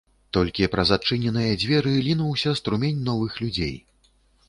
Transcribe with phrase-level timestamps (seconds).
[0.37, 3.75] Толькі праз адчыненыя дзверы лінуўся струмень новых людзей.